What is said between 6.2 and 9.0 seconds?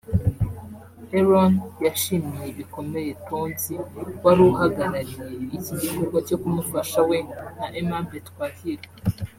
cyo kumufasha we na Aimable Twahirwa